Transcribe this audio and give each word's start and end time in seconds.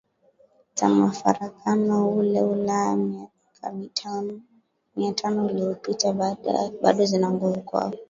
za 0.75 0.89
mafarakano 0.89 2.09
kule 2.09 2.41
Ulaya 2.41 2.95
miaka 2.95 3.73
Mia 4.95 5.13
tano 5.13 5.49
iliyopita 5.51 6.13
bado 6.81 7.05
zina 7.05 7.29
nguvu 7.31 7.61
kwao 7.61 7.93